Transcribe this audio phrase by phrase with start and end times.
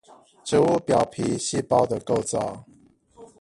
[0.43, 2.65] 植物表皮細胞的構造